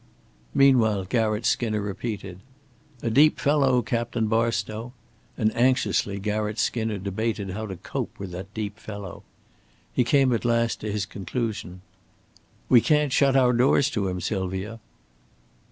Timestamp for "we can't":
12.67-13.13